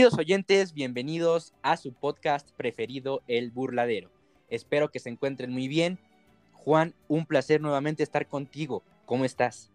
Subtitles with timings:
[0.00, 4.10] Queridos oyentes, bienvenidos a su podcast preferido, El Burladero.
[4.48, 5.98] Espero que se encuentren muy bien.
[6.54, 8.82] Juan, un placer nuevamente estar contigo.
[9.04, 9.70] ¿Cómo estás?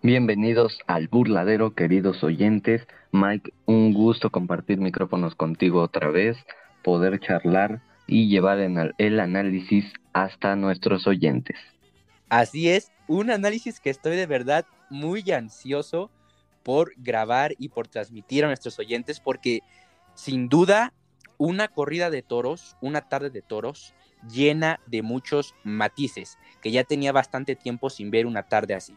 [0.00, 2.86] Bienvenidos al Burladero, queridos oyentes.
[3.10, 6.36] Mike, un gusto compartir micrófonos contigo otra vez,
[6.84, 11.56] poder charlar y llevar el análisis hasta nuestros oyentes.
[12.28, 16.12] Así es, un análisis que estoy de verdad muy ansioso
[16.68, 19.60] por grabar y por transmitir a nuestros oyentes, porque
[20.12, 20.92] sin duda
[21.38, 23.94] una corrida de toros, una tarde de toros,
[24.30, 28.94] llena de muchos matices, que ya tenía bastante tiempo sin ver una tarde así.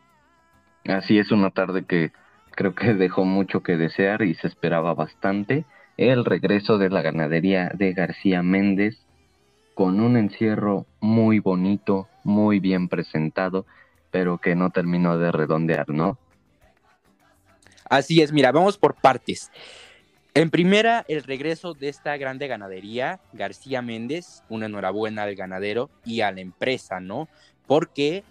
[0.83, 2.11] Así es, una tarde que
[2.57, 5.63] creo que dejó mucho que desear y se esperaba bastante.
[5.95, 8.97] El regreso de la ganadería de García Méndez
[9.75, 13.65] con un encierro muy bonito, muy bien presentado,
[14.11, 16.17] pero que no terminó de redondear, ¿no?
[17.91, 19.51] Así es, mira, vamos por partes.
[20.33, 26.21] En primera, el regreso de esta grande ganadería, García Méndez, una enhorabuena al ganadero y
[26.21, 27.27] a la empresa, ¿no?
[27.67, 28.23] Porque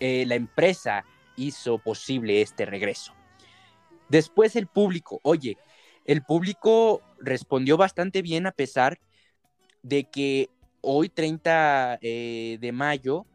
[0.00, 1.04] eh, la empresa
[1.36, 3.14] hizo posible este regreso.
[4.08, 5.56] Después el público, oye,
[6.04, 8.98] el público respondió bastante bien a pesar
[9.84, 13.26] de que hoy 30 eh, de mayo,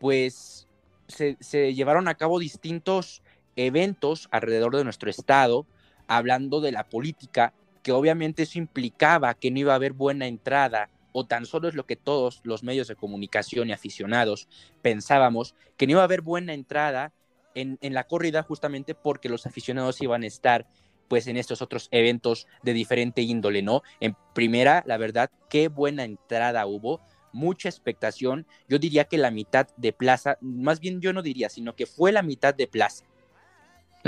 [0.00, 0.66] pues
[1.06, 3.22] se, se llevaron a cabo distintos
[3.56, 5.66] eventos alrededor de nuestro estado,
[6.06, 10.90] hablando de la política, que obviamente eso implicaba que no iba a haber buena entrada,
[11.12, 14.48] o tan solo es lo que todos los medios de comunicación y aficionados
[14.82, 17.12] pensábamos, que no iba a haber buena entrada
[17.54, 20.66] en, en la corrida justamente porque los aficionados iban a estar
[21.08, 23.82] pues en estos otros eventos de diferente índole, ¿no?
[24.00, 27.00] En primera, la verdad, qué buena entrada hubo,
[27.32, 31.76] mucha expectación, yo diría que la mitad de plaza, más bien yo no diría, sino
[31.76, 33.04] que fue la mitad de plaza.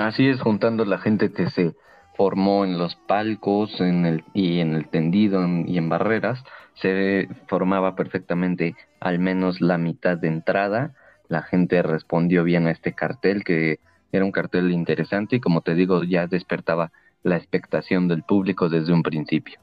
[0.00, 1.75] Así es, juntando la gente que se
[2.16, 6.42] formó en los palcos en el, y en el tendido y en barreras,
[6.75, 10.94] se formaba perfectamente al menos la mitad de entrada.
[11.28, 13.81] La gente respondió bien a este cartel, que
[14.12, 16.92] era un cartel interesante y como te digo, ya despertaba
[17.22, 19.59] la expectación del público desde un principio.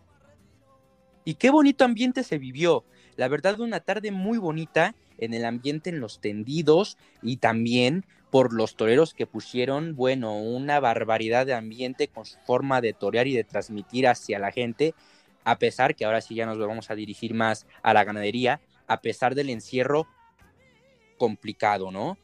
[1.23, 2.85] Y qué bonito ambiente se vivió.
[3.17, 8.53] La verdad, una tarde muy bonita en el ambiente en los tendidos y también por
[8.53, 13.33] los toreros que pusieron, bueno, una barbaridad de ambiente con su forma de torear y
[13.33, 14.93] de transmitir hacia la gente,
[15.45, 18.99] a pesar que ahora sí ya nos vamos a dirigir más a la ganadería, a
[18.99, 20.07] pesar del encierro
[21.17, 22.17] complicado, ¿no?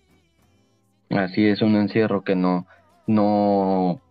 [1.10, 2.68] Así es, un encierro que no,
[3.08, 4.02] no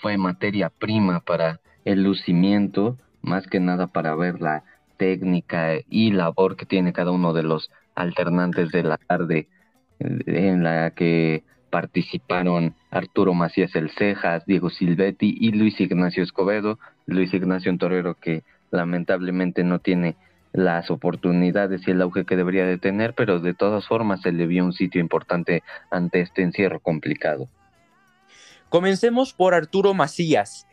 [0.00, 4.64] fue materia prima para el lucimiento, más que nada para ver la
[4.96, 9.48] técnica y labor que tiene cada uno de los alternantes de la tarde
[9.98, 16.78] en la que participaron Arturo Macías El Cejas, Diego Silvetti y Luis Ignacio Escobedo.
[17.06, 20.16] Luis Ignacio torero que lamentablemente no tiene
[20.52, 24.46] las oportunidades y el auge que debería de tener, pero de todas formas se le
[24.46, 27.48] vio un sitio importante ante este encierro complicado.
[28.68, 30.68] Comencemos por Arturo Macías,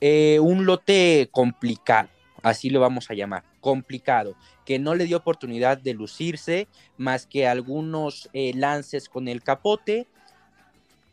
[0.00, 2.08] eh, un lote complicado,
[2.42, 4.36] así lo vamos a llamar, complicado
[4.66, 6.68] que no le dio oportunidad de lucirse
[6.98, 10.06] más que algunos eh, lances con el capote,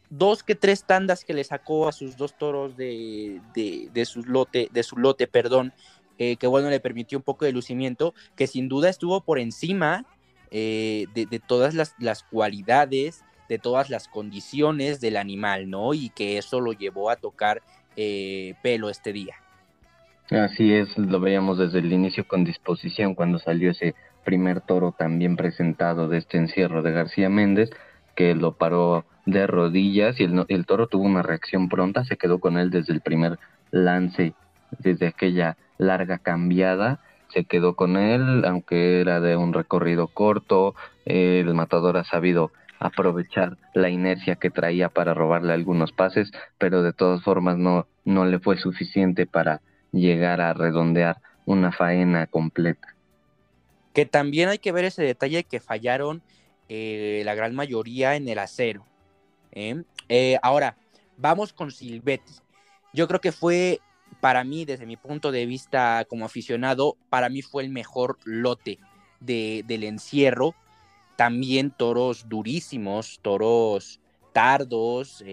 [0.10, 4.68] dos que tres tandas que le sacó a sus dos toros de, de, su lote,
[4.74, 5.72] de su lote, perdón,
[6.18, 10.06] eh, que bueno le permitió un poco de lucimiento, que sin duda estuvo por encima
[10.52, 15.94] eh, de, todas las, las, cualidades, de todas las condiciones del animal, ¿no?
[15.94, 17.62] Y que eso lo llevó a tocar
[18.62, 19.36] pelo este día.
[20.32, 25.36] Así es, lo veíamos desde el inicio con disposición cuando salió ese primer toro también
[25.36, 27.72] presentado de este encierro de García Méndez,
[28.16, 32.40] que lo paró de rodillas y el, el toro tuvo una reacción pronta, se quedó
[32.40, 33.40] con él desde el primer
[33.72, 34.34] lance,
[34.78, 37.00] desde aquella larga cambiada,
[37.34, 40.75] se quedó con él, aunque era de un recorrido corto,
[41.06, 46.94] el matador ha sabido aprovechar la inercia que traía para robarle algunos pases, pero de
[46.94, 52.95] todas formas no, no le fue suficiente para llegar a redondear una faena completa.
[53.94, 56.21] Que también hay que ver ese detalle que fallaron
[56.69, 58.86] eh, la gran mayoría en el acero.
[59.51, 59.81] ¿eh?
[60.07, 60.77] Eh, ahora,
[61.18, 62.33] vamos con Silvetti.
[62.94, 63.80] Yo creo que fue,
[64.19, 68.77] para mí, desde mi punto de vista como aficionado, para mí fue el mejor lote
[69.19, 70.53] de, del encierro.
[71.15, 74.00] También toros durísimos, toros
[74.31, 75.24] tardos,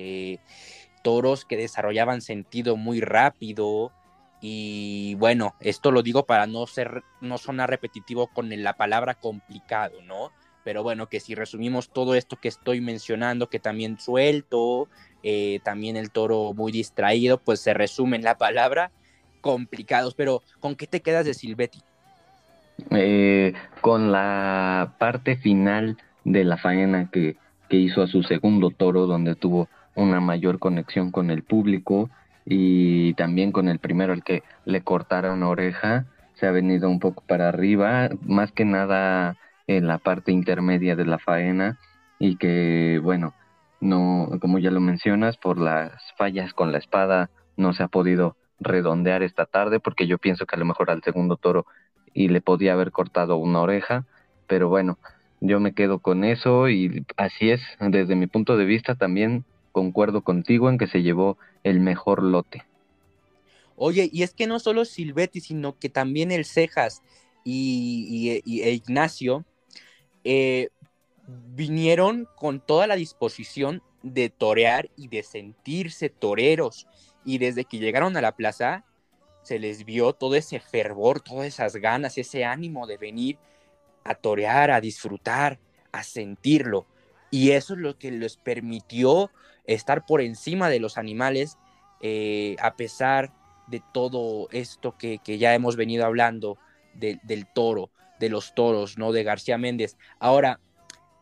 [1.02, 3.92] toros que desarrollaban sentido muy rápido,
[4.40, 10.02] y bueno, esto lo digo para no ser, no sonar repetitivo con la palabra complicado,
[10.02, 10.30] ¿no?
[10.64, 14.88] Pero bueno, que si resumimos todo esto que estoy mencionando, que también suelto,
[15.22, 18.90] eh, también el toro muy distraído, pues se resume en la palabra
[19.40, 21.80] complicados, pero ¿con qué te quedas de Silvetti?
[22.90, 27.36] Eh, con la parte final de la faena que,
[27.68, 32.10] que hizo a su segundo toro, donde tuvo una mayor conexión con el público
[32.46, 37.24] y también con el primero, el que le cortaron oreja, se ha venido un poco
[37.26, 41.78] para arriba, más que nada en la parte intermedia de la faena
[42.18, 43.34] y que, bueno,
[43.80, 48.36] no, como ya lo mencionas, por las fallas con la espada no se ha podido
[48.60, 51.66] redondear esta tarde porque yo pienso que a lo mejor al segundo toro
[52.14, 54.04] y le podía haber cortado una oreja,
[54.46, 54.98] pero bueno,
[55.40, 59.44] yo me quedo con eso y así es, desde mi punto de vista también
[59.76, 62.64] concuerdo contigo en que se llevó el mejor lote.
[63.76, 67.02] Oye, y es que no solo Silvetti, sino que también el Cejas
[67.44, 69.44] y, e Ignacio
[70.24, 70.70] eh,
[71.54, 76.86] vinieron con toda la disposición de torear y de sentirse toreros.
[77.26, 78.82] Y desde que llegaron a la plaza,
[79.42, 83.36] se les vio todo ese fervor, todas esas ganas, ese ánimo de venir
[84.04, 85.58] a torear, a disfrutar,
[85.92, 86.86] a sentirlo.
[87.36, 89.30] Y eso es lo que les permitió
[89.66, 91.58] estar por encima de los animales,
[92.00, 93.30] eh, a pesar
[93.66, 96.56] de todo esto que, ya hemos venido hablando
[96.94, 99.12] del toro, de los toros, ¿no?
[99.12, 99.98] De García Méndez.
[100.18, 100.60] Ahora,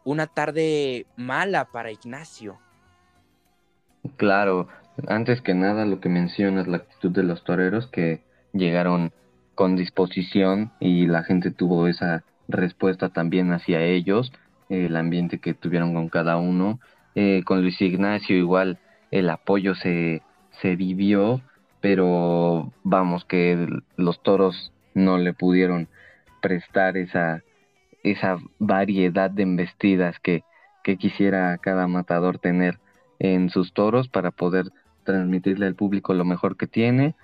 [0.05, 2.61] una tarde mala para Ignacio.
[4.17, 4.69] Claro,
[5.09, 8.23] antes que nada lo que mencionas, la actitud de los toreros que
[8.53, 9.13] llegaron
[9.57, 14.31] con disposición y la gente tuvo esa respuesta también hacia ellos,
[14.69, 16.81] el ambiente que tuvieron con cada uno.
[17.15, 18.79] Eh, con Luis Ignacio igual
[19.11, 20.23] el apoyo se,
[20.61, 21.41] se vivió,
[21.81, 25.89] pero vamos que los toros no le pudieron
[26.41, 27.43] prestar esa,
[28.03, 30.43] esa variedad de embestidas que,
[30.83, 32.79] que quisiera cada matador tener
[33.19, 34.67] en sus toros para poder
[35.05, 37.15] transmitirle al público lo mejor que tiene,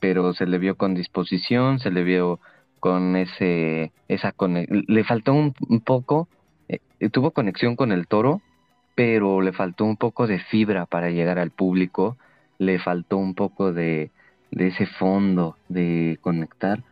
[0.00, 2.40] pero se le vio con disposición, se le vio
[2.80, 4.34] con ese esa
[4.68, 5.52] le faltó un,
[5.84, 6.28] poco
[7.12, 8.40] tuvo conexión con el toro,
[8.94, 12.16] pero le faltó un poco de fibra para llegar al público,
[12.58, 14.10] le faltó un poco de,
[14.50, 16.82] de ese fondo de conectar,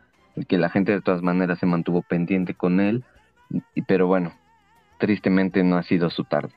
[0.48, 3.04] que la gente de todas maneras se mantuvo pendiente con él
[3.86, 4.34] pero bueno,
[4.98, 6.52] tristemente no ha sido su tarde.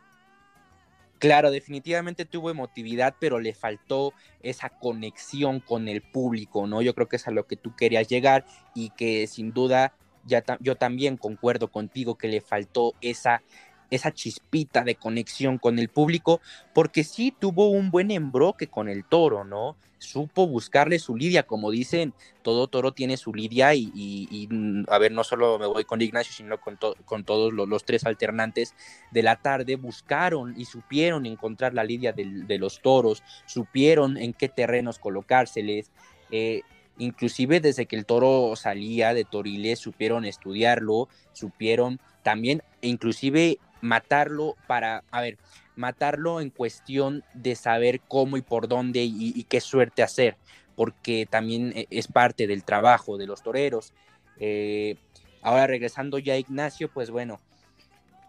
[1.19, 6.81] Claro, definitivamente tuvo emotividad, pero le faltó esa conexión con el público, ¿no?
[6.81, 9.94] Yo creo que es a lo que tú querías llegar y que sin duda
[10.25, 13.42] ya yo también concuerdo contigo que le faltó esa
[13.89, 16.42] esa chispita de conexión con el público,
[16.74, 19.75] porque sí tuvo un buen embroque con el toro, ¿no?
[19.98, 25.12] Supo buscarle su lidia, como dicen, todo toro tiene su lidia y, mm, a ver,
[25.12, 28.75] no solo me voy con Ignacio, sino con, con todos los, tres alternantes
[29.12, 34.48] de la tarde, buscaron y supieron encontrar la lidia de, los toros, supieron en qué
[34.48, 35.92] terrenos colocárseles.
[36.31, 36.62] Eh,
[37.00, 45.04] inclusive desde que el toro salía de Toriles, supieron estudiarlo, supieron también, inclusive matarlo para,
[45.10, 45.38] a ver,
[45.75, 50.38] matarlo en cuestión de saber cómo y por dónde y, qué suerte hacer,
[50.76, 53.94] porque también eh, es parte del trabajo de los toreros.
[54.38, 54.95] Eh,
[55.42, 57.40] ahora regresando ya a Ignacio, pues bueno,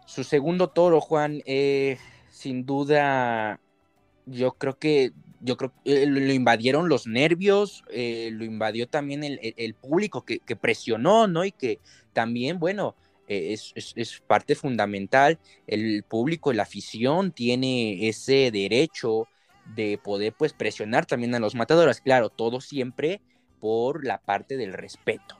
[0.05, 1.97] su segundo toro, Juan, eh,
[2.29, 3.59] sin duda,
[4.25, 10.23] yo creo que yo creo que lo invadieron los nervios, lo invadió también el, público
[10.23, 11.45] que, que, presionó, ¿no?
[11.45, 11.79] Y que
[12.13, 12.95] también, bueno,
[13.33, 15.39] eh, es, parte fundamental.
[15.65, 19.29] El público, la afición tiene ese derecho
[19.73, 22.01] de poder pues presionar también a los matadores.
[22.01, 23.21] Claro, todo siempre
[23.61, 25.37] por la parte del respeto.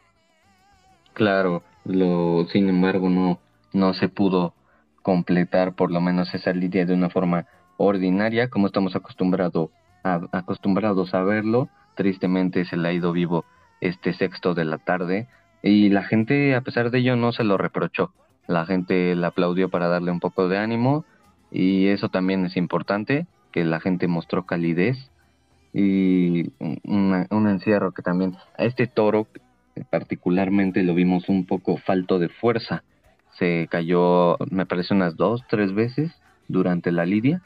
[1.12, 3.41] Claro, lo, sin embargo no,
[3.74, 4.53] no se pudo
[5.01, 8.96] completar por lo menos esa lidia de una forma ordinaria como estamos
[10.03, 11.70] acostumbrado acostumbrados a verlo.
[11.96, 13.46] Tristemente se le ha ido vivo
[13.81, 15.27] este sexto de la tarde
[15.63, 18.12] y la gente, a pesar de ello, no se lo reprochó.
[18.48, 21.05] La gente le aplaudió para darle un poco de ánimo
[21.51, 24.98] y eso también es importante, que la gente mostró calidez
[25.74, 26.51] y
[26.84, 29.27] un encierro que también a este toro
[29.89, 32.84] particularmente lo vimos un poco falto de fuerza.
[33.38, 36.12] Se cayó, me parece, unas dos, tres veces
[36.48, 37.41] durante la lidia.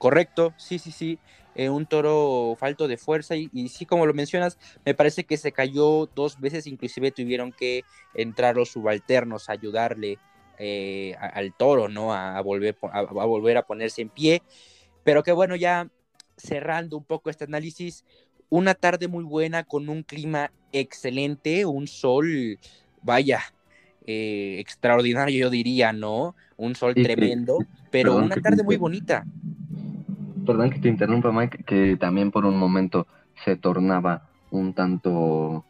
[0.00, 1.18] Correcto, sí, sí, sí.
[1.54, 5.52] Eh, un toro falto de fuerza y, sí, como lo mencionas, me parece que se
[5.52, 10.16] cayó dos veces, inclusive tuvieron que entrar los subalternos a ayudarle
[10.58, 12.14] eh, al toro, ¿no?
[12.14, 14.42] A, volver, a, volver a ponerse en pie.
[15.04, 15.90] Pero que bueno, ya
[16.38, 18.06] cerrando un poco este análisis,
[18.48, 22.58] una tarde muy buena con un clima excelente, un sol,
[23.02, 23.42] vaya,
[24.06, 26.34] eh, extraordinario, yo diría, ¿no?
[26.56, 27.58] Un sol tremendo,
[27.90, 29.26] pero una tarde muy bonita
[30.50, 33.06] perdón que te interrumpa, Mike, que también por un momento
[33.44, 35.64] se tornaba un tanto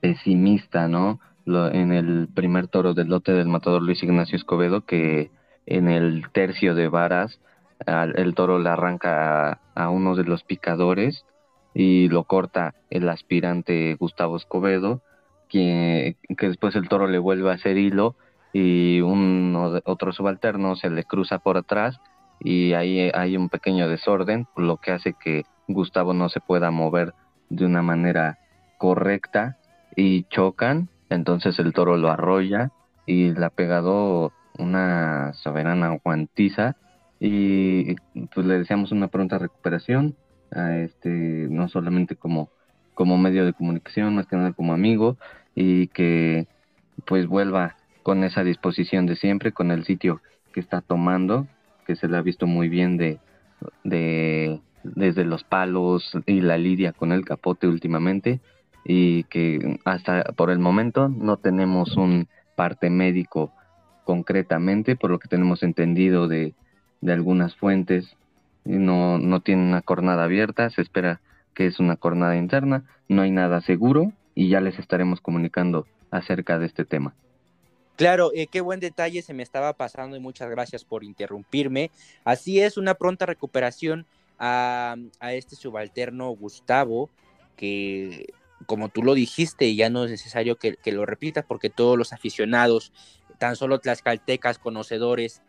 [0.00, 1.20] pesimista, ¿no?
[1.46, 5.30] en el primer toro del lote del matador Luis Ignacio Escobedo, que
[5.66, 7.40] en el tercio de varas
[7.86, 11.24] el toro le arranca a, uno de los picadores
[11.72, 15.00] y lo corta el aspirante Gustavo Escobedo,
[15.48, 18.16] que, que después el toro le vuelve a hacer hilo
[18.52, 22.00] y un otro subalterno se le cruza por atrás
[22.40, 27.14] y ahí hay un pequeño desorden, lo que hace que Gustavo no se pueda mover
[27.50, 28.38] de una manera
[28.78, 29.58] correcta
[29.96, 32.70] y chocan, entonces el toro lo arrolla
[33.06, 36.76] y le ha pegado una soberana guantiza
[37.20, 37.94] y
[38.34, 40.14] pues le deseamos una pronta recuperación
[40.52, 41.10] a este
[41.50, 42.50] no solamente como
[42.94, 45.16] como medio de comunicación más que nada como amigo
[45.54, 46.46] y que
[47.06, 50.20] pues vuelva con esa disposición de siempre con el sitio
[50.52, 51.46] que está tomando
[51.88, 53.18] que se le ha visto muy bien de,
[53.82, 58.40] de desde los palos y la lidia con el capote últimamente
[58.84, 63.52] y que hasta por el momento no tenemos un parte médico
[64.04, 66.54] concretamente por lo que tenemos entendido de
[67.00, 68.16] de algunas fuentes,
[68.64, 71.20] no, no tiene una cornada abierta, se espera
[71.54, 76.58] que es una cornada interna, no hay nada seguro y ya les estaremos comunicando acerca
[76.58, 77.14] de este tema.
[77.98, 81.90] Claro, eh, qué buen detalle se me estaba pasando y muchas gracias por interrumpirme.
[82.24, 84.06] Así es, una pronta recuperación
[84.38, 87.10] a, este subalterno Gustavo,
[87.56, 88.32] que
[88.66, 92.12] como tú lo dijiste, ya no es necesario que, que, lo repitas porque todos los
[92.12, 92.92] aficionados,
[93.38, 95.42] tan solo tlaxcaltecas, conocedores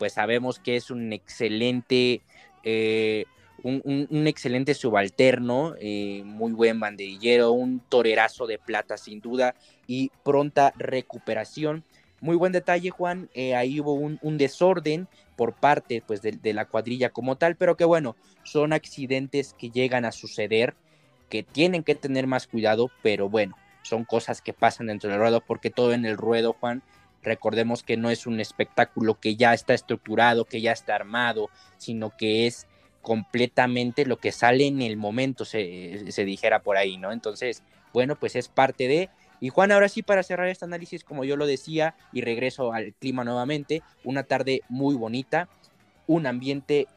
[0.00, 2.22] pues sabemos que es un excelente,
[2.62, 3.26] eh,
[3.62, 9.54] un, excelente subalterno, eh, muy buen banderillero, un torerazo de plata sin duda
[9.86, 11.84] y pronta recuperación.
[12.20, 13.30] Muy buen detalle, Juan.
[13.34, 17.76] Eh, ahí hubo un, desorden por parte pues, de, de, la cuadrilla como tal, pero
[17.76, 20.74] que bueno, son accidentes que llegan a suceder,
[21.28, 25.40] que tienen que tener más cuidado, pero bueno, son cosas que pasan dentro del ruedo,
[25.40, 26.82] porque todo en el ruedo, Juan,
[27.22, 32.16] Recordemos que no es un espectáculo que ya está estructurado, que ya está armado, sino
[32.16, 32.66] que es
[33.02, 37.12] completamente lo que sale en el momento, se, dijera por ahí, ¿no?
[37.12, 39.08] Entonces, bueno, pues es parte de...
[39.40, 42.92] Y Juan, ahora sí, para cerrar este análisis, como yo lo decía, y regreso al
[42.92, 45.48] clima nuevamente, una tarde muy bonita,
[46.06, 46.88] un ambiente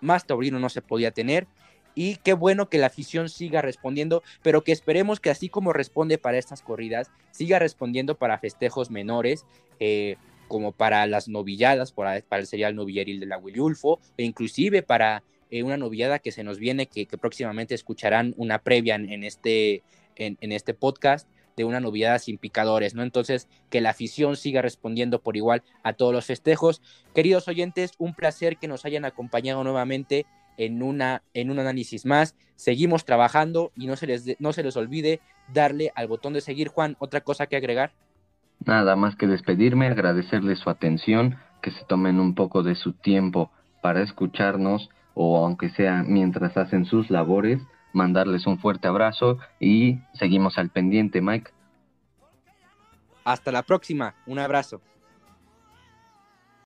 [0.00, 1.46] más taurino no se podía tener,
[1.94, 6.16] y qué bueno que la afición siga respondiendo, pero que esperemos que así como responde
[6.16, 9.44] para estas corridas, siga respondiendo para festejos menores,
[9.78, 10.16] eh,
[10.48, 15.22] como para las novilladas, para, para, el serial novilleril de la Ulfo, e inclusive para
[15.52, 19.82] eh, una novillada que se nos viene, que, próximamente escucharán una previa en, este,
[20.16, 21.28] en, este podcast
[21.58, 23.02] de una novillada sin picadores, ¿no?
[23.02, 26.80] Entonces, que la afición siga respondiendo por igual a todos los festejos.
[27.14, 30.24] Queridos oyentes, un placer que nos hayan acompañado nuevamente
[30.56, 32.34] en, una, en un análisis más.
[32.56, 35.20] Seguimos trabajando y no se, les, no se les olvide
[35.52, 36.68] darle al botón de seguir.
[36.68, 37.92] Juan, ¿otra cosa que agregar?
[38.64, 43.50] Nada más que despedirme, agradecerles su atención, que se tomen un poco de su tiempo
[43.82, 47.60] para escucharnos o aunque sea mientras hacen sus labores,
[47.92, 51.50] mandarles un fuerte abrazo y seguimos al pendiente, Mike.
[53.24, 54.80] Hasta la próxima, un abrazo.